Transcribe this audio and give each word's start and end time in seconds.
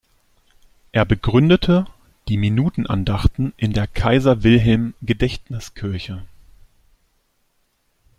Er 0.93 1.05
begründete 1.05 1.85
die 2.27 2.37
Minuten-Andachten 2.37 3.53
in 3.55 3.71
der 3.71 3.85
Kaiser-Wilhelm-Gedächtniskirche. 3.85 6.23